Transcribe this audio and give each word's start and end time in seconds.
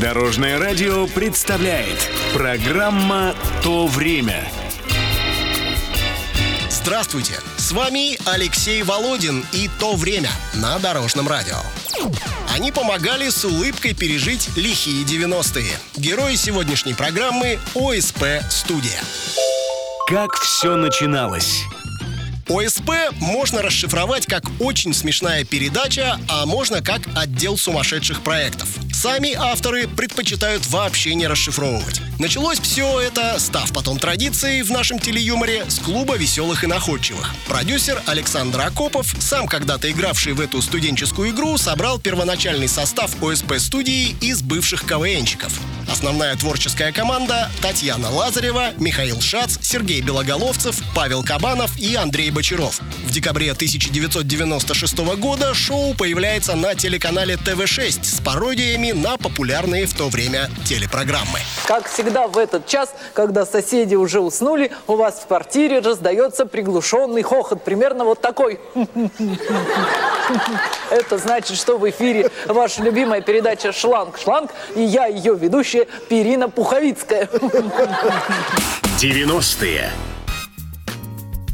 Дорожное 0.00 0.58
радио 0.58 1.06
представляет 1.06 2.10
программа 2.34 3.34
«То 3.62 3.86
время». 3.86 4.46
Здравствуйте! 6.68 7.32
С 7.56 7.72
вами 7.72 8.18
Алексей 8.28 8.82
Володин 8.82 9.42
и 9.52 9.70
«То 9.80 9.96
время» 9.96 10.28
на 10.54 10.78
Дорожном 10.80 11.26
радио. 11.28 11.56
Они 12.52 12.72
помогали 12.72 13.30
с 13.30 13.42
улыбкой 13.46 13.94
пережить 13.94 14.50
лихие 14.54 15.02
90-е. 15.04 15.78
Герои 15.96 16.34
сегодняшней 16.34 16.92
программы 16.92 17.58
ОСП 17.74 18.22
«Студия». 18.50 19.00
Как 20.08 20.34
все 20.34 20.76
начиналось? 20.76 21.64
ОСП 22.48 22.90
можно 23.20 23.60
расшифровать 23.60 24.26
как 24.26 24.44
очень 24.60 24.94
смешная 24.94 25.44
передача, 25.44 26.20
а 26.28 26.46
можно 26.46 26.80
как 26.80 27.02
отдел 27.16 27.58
сумасшедших 27.58 28.22
проектов. 28.22 28.68
Сами 28.92 29.34
авторы 29.34 29.88
предпочитают 29.88 30.66
вообще 30.68 31.14
не 31.14 31.26
расшифровывать. 31.26 32.00
Началось 32.18 32.60
все 32.60 33.00
это, 33.00 33.38
став 33.38 33.72
потом 33.72 33.98
традицией 33.98 34.62
в 34.62 34.70
нашем 34.70 34.98
телеюморе, 34.98 35.64
с 35.68 35.78
клуба 35.80 36.16
веселых 36.16 36.64
и 36.64 36.66
находчивых. 36.66 37.34
Продюсер 37.48 38.00
Александр 38.06 38.60
Акопов, 38.60 39.14
сам 39.18 39.46
когда-то 39.46 39.90
игравший 39.90 40.32
в 40.32 40.40
эту 40.40 40.62
студенческую 40.62 41.30
игру, 41.30 41.58
собрал 41.58 41.98
первоначальный 41.98 42.68
состав 42.68 43.22
ОСП-студии 43.22 44.16
из 44.20 44.40
бывших 44.40 44.84
КВНщиков. 44.84 45.52
Основная 45.96 46.36
творческая 46.36 46.92
команда— 46.92 47.50
Татьяна 47.62 48.10
Лазарева, 48.10 48.72
Михаил 48.76 49.18
Шац, 49.22 49.56
Сергей 49.62 50.02
Белоголовцев, 50.02 50.78
Павел 50.94 51.24
Кабанов 51.24 51.74
и 51.78 51.94
Андрей 51.94 52.30
Бочаров. 52.30 52.80
В 53.06 53.10
декабре 53.10 53.52
1996 53.52 54.98
года 55.16 55.54
шоу 55.54 55.94
появляется 55.94 56.54
на 56.54 56.74
телеканале 56.74 57.38
ТВ-6 57.38 58.04
с 58.04 58.20
пародиями 58.20 58.92
на 58.92 59.16
популярные 59.16 59.86
в 59.86 59.94
то 59.94 60.10
время 60.10 60.50
телепрограммы. 60.66 61.38
Как 61.64 61.88
всегда 61.88 62.28
в 62.28 62.36
этот 62.36 62.66
час, 62.66 62.94
когда 63.14 63.46
соседи 63.46 63.94
уже 63.94 64.20
уснули, 64.20 64.72
у 64.86 64.96
вас 64.96 65.20
в 65.20 65.28
квартире 65.28 65.78
раздается 65.78 66.44
приглушенный 66.44 67.22
хохот. 67.22 67.64
Примерно 67.64 68.04
вот 68.04 68.20
такой. 68.20 68.60
Это 70.90 71.18
значит, 71.18 71.56
что 71.56 71.78
в 71.78 71.88
эфире 71.90 72.30
ваша 72.46 72.82
любимая 72.82 73.20
передача 73.20 73.72
«Шланг-шланг» 73.72 74.50
и 74.74 74.82
я, 74.82 75.06
ее 75.06 75.34
ведущая, 75.34 75.86
Перина 76.08 76.48
Пуховицкая. 76.48 77.28
90-е. 79.00 79.90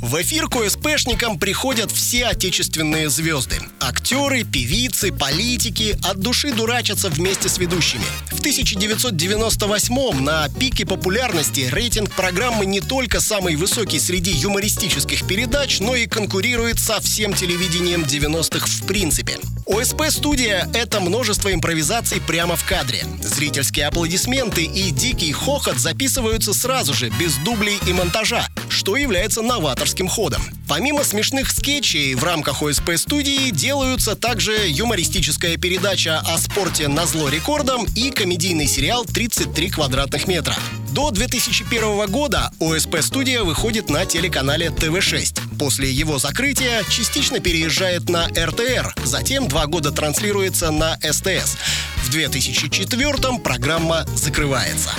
В 0.00 0.18
эфир 0.22 0.48
к 0.48 0.56
ОСПшникам 0.56 1.38
приходят 1.38 1.90
все 1.90 2.24
отечественные 2.24 3.10
звезды. 3.10 3.60
Актеры, 3.80 4.44
певицы, 4.44 5.12
политики 5.12 5.94
от 6.02 6.20
души 6.20 6.54
дурачатся 6.54 7.10
вместе 7.10 7.50
с 7.50 7.58
ведущими. 7.58 8.06
В 8.30 8.38
1998 8.38 10.24
на 10.24 10.48
пике 10.48 10.86
популярности 10.86 11.68
рейтинг 11.70 12.14
программы 12.14 12.64
не 12.64 12.80
только 12.80 13.20
самый 13.20 13.56
высокий 13.56 14.00
среди 14.00 14.30
юмористических 14.30 15.26
передач, 15.26 15.80
но 15.80 15.94
и 15.94 16.06
конкурирует 16.06 16.78
со 16.78 16.98
всем 17.02 17.34
телевидением 17.34 18.04
90-х 18.04 18.66
в 18.66 18.86
принципе. 18.86 19.36
ОСП-студия— 19.66 20.68
это 20.74 21.00
множество 21.00 21.52
импровизаций 21.52 22.20
прямо 22.20 22.56
в 22.56 22.64
кадре. 22.64 23.04
Зрительские 23.22 23.86
аплодисменты 23.86 24.64
и 24.64 24.90
дикий 24.90 25.30
хохот 25.30 25.78
записываются 25.78 26.52
сразу 26.54 26.92
же, 26.92 27.10
без 27.20 27.36
дублей 27.36 27.78
и 27.86 27.92
монтажа, 27.92 28.48
что 28.80 28.96
является 28.96 29.42
новаторским 29.42 30.08
ходом. 30.08 30.42
Помимо 30.66 31.04
смешных 31.04 31.50
скетчей, 31.50 32.14
в 32.14 32.24
рамках 32.24 32.62
ОСП-студии 32.62 33.50
делаются 33.50 34.16
также 34.16 34.56
юмористическая 34.68 35.58
передача 35.58 36.18
о 36.20 36.38
спорте 36.38 36.88
на 36.88 37.04
зло 37.04 37.28
рекордам 37.28 37.84
и 37.94 38.10
комедийный 38.10 38.66
сериал 38.66 39.04
«33 39.04 39.68
квадратных 39.68 40.26
метра». 40.26 40.56
До 40.92 41.10
2001 41.10 42.06
года 42.06 42.52
ОСП-студия 42.58 43.42
выходит 43.42 43.90
на 43.90 44.06
телеканале 44.06 44.70
ТВ-6. 44.70 45.58
После 45.58 45.92
его 45.92 46.18
закрытия 46.18 46.82
частично 46.84 47.38
переезжает 47.38 48.08
на 48.08 48.28
РТР, 48.28 48.94
затем 49.04 49.46
два 49.46 49.66
года 49.66 49.92
транслируется 49.92 50.70
на 50.70 50.98
СТС. 51.02 51.58
В 52.04 52.10
2004 52.10 53.38
программа 53.44 54.06
закрывается. 54.16 54.90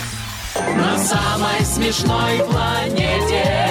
На 0.56 0.97
самой 0.97 1.63
смешной 1.63 2.39
планете, 2.50 3.69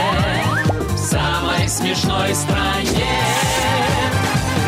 в 0.94 0.98
самой 0.98 1.68
смешной 1.68 2.34
стране 2.34 3.06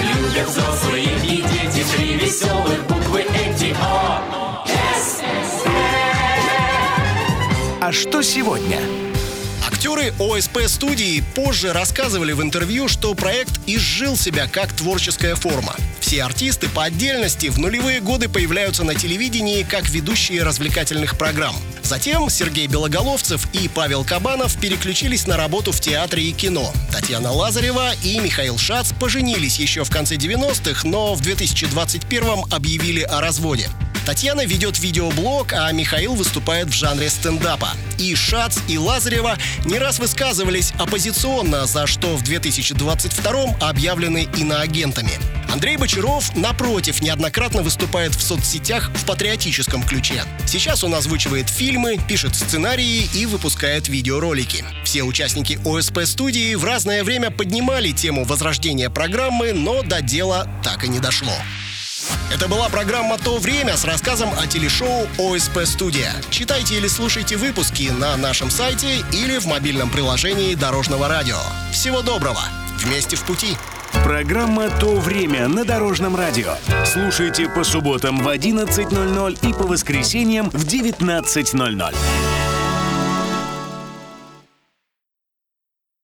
Любят 0.02 0.48
взрослые 0.48 1.04
и 1.04 1.36
дети 1.36 1.86
три 1.96 2.14
веселых 2.18 2.86
буквы 2.86 3.22
эти 3.22 3.74
О, 3.80 4.66
С, 4.94 5.22
А 7.80 7.92
что 7.92 8.20
сегодня? 8.20 8.78
Актеры 9.66 10.12
ОСП-студии 10.18 11.24
позже 11.34 11.72
рассказывали 11.72 12.32
в 12.32 12.42
интервью, 12.42 12.88
что 12.88 13.14
проект 13.14 13.58
изжил 13.66 14.16
себя 14.16 14.46
как 14.48 14.74
творческая 14.74 15.34
форма. 15.34 15.74
Все 15.98 16.24
артисты 16.24 16.68
по 16.68 16.84
отдельности 16.84 17.46
в 17.46 17.58
нулевые 17.58 18.00
годы 18.00 18.28
появляются 18.28 18.84
на 18.84 18.94
телевидении 18.94 19.62
как 19.62 19.88
ведущие 19.88 20.42
развлекательных 20.42 21.16
программ. 21.16 21.54
Затем 21.82 22.30
Сергей 22.30 22.66
Белоголовцев 22.66 23.46
и 23.52 23.68
Павел 23.68 24.04
Кабанов 24.04 24.58
переключились 24.58 25.26
на 25.26 25.36
работу 25.36 25.72
в 25.72 25.80
театре 25.80 26.24
и 26.24 26.32
кино. 26.32 26.72
Татьяна 26.90 27.32
Лазарева 27.32 27.94
и 28.02 28.18
Михаил 28.20 28.58
Шац 28.58 28.92
поженились 28.98 29.58
еще 29.58 29.84
в 29.84 29.90
конце 29.90 30.16
90-х, 30.16 30.88
но 30.88 31.14
в 31.14 31.20
2021 31.20 32.44
объявили 32.50 33.02
о 33.02 33.20
разводе. 33.20 33.68
Татьяна 34.06 34.44
ведет 34.44 34.80
видеоблог, 34.80 35.52
а 35.52 35.70
Михаил 35.70 36.14
выступает 36.14 36.68
в 36.68 36.72
жанре 36.72 37.08
стендапа. 37.08 37.70
И 37.98 38.14
Шац, 38.16 38.58
и 38.68 38.76
Лазарева 38.76 39.38
не 39.64 39.78
раз 39.78 40.00
высказывались 40.00 40.72
оппозиционно, 40.78 41.66
за 41.66 41.86
что 41.86 42.16
в 42.16 42.22
2022 42.22 43.58
объявлены 43.60 44.28
иноагентами. 44.36 45.12
Андрей 45.52 45.76
Бочаров, 45.76 46.34
напротив, 46.34 47.02
неоднократно 47.02 47.62
выступает 47.62 48.14
в 48.14 48.22
соцсетях 48.22 48.90
в 48.94 49.04
патриотическом 49.04 49.82
ключе. 49.82 50.24
Сейчас 50.46 50.82
он 50.82 50.94
озвучивает 50.94 51.50
фильмы, 51.50 51.98
пишет 52.08 52.34
сценарии 52.34 53.06
и 53.14 53.26
выпускает 53.26 53.86
видеоролики. 53.86 54.64
Все 54.82 55.02
участники 55.02 55.60
ОСП-студии 55.62 56.54
в 56.54 56.64
разное 56.64 57.04
время 57.04 57.30
поднимали 57.30 57.92
тему 57.92 58.24
возрождения 58.24 58.88
программы, 58.88 59.52
но 59.52 59.82
до 59.82 60.00
дела 60.00 60.48
так 60.64 60.84
и 60.84 60.88
не 60.88 61.00
дошло. 61.00 61.34
Это 62.32 62.48
была 62.48 62.70
программа 62.70 63.18
«То 63.18 63.36
время» 63.36 63.76
с 63.76 63.84
рассказом 63.84 64.30
о 64.38 64.46
телешоу 64.46 65.06
ОСП 65.18 65.66
Студия. 65.66 66.14
Читайте 66.30 66.76
или 66.76 66.88
слушайте 66.88 67.36
выпуски 67.36 67.90
на 67.90 68.16
нашем 68.16 68.50
сайте 68.50 69.04
или 69.12 69.36
в 69.36 69.44
мобильном 69.44 69.90
приложении 69.90 70.54
Дорожного 70.54 71.08
радио. 71.08 71.38
Всего 71.72 72.00
доброго! 72.00 72.42
Вместе 72.78 73.16
в 73.16 73.22
пути! 73.24 73.54
Программа 74.04 74.68
«То 74.68 74.96
время» 74.96 75.46
на 75.46 75.64
Дорожном 75.64 76.16
радио. 76.16 76.54
Слушайте 76.84 77.48
по 77.48 77.62
субботам 77.62 78.20
в 78.20 78.28
11.00 78.28 79.48
и 79.48 79.52
по 79.52 79.64
воскресеньям 79.64 80.50
в 80.50 80.66
19.00. 80.66 81.94